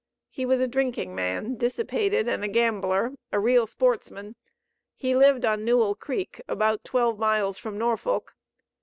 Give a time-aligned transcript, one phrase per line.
[0.31, 4.35] He was a drinking man, dissipated and a gambler, a real sportsman.
[4.95, 8.33] He lived on Newell Creek, about twelve miles from Norfolk.